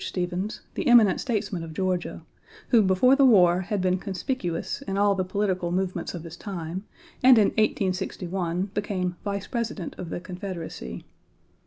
Stephens, 0.03 0.61
the 0.73 0.87
eminent 0.87 1.21
statesman 1.21 1.61
of 1.63 1.75
Georgia, 1.75 2.23
who 2.69 2.81
before 2.81 3.15
the 3.15 3.23
war 3.23 3.61
had 3.61 3.79
been 3.81 3.99
conspicuous 3.99 4.81
in 4.87 4.97
all 4.97 5.13
the 5.13 5.23
political 5.23 5.71
movements 5.71 6.15
of 6.15 6.23
his 6.23 6.35
time 6.35 6.83
and 7.21 7.37
in 7.37 7.49
1861 7.49 8.71
became 8.73 9.15
Vice 9.23 9.45
President 9.45 9.93
of 9.99 10.09
the 10.09 10.19
Confederacy. 10.19 11.05